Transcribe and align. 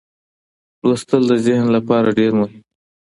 لوستل 0.87 1.23
د 1.29 1.33
ذهن 1.45 1.67
لپاره 1.75 2.15
ډېر 2.19 2.31
مهم 2.39 2.59
دي. 2.61 2.63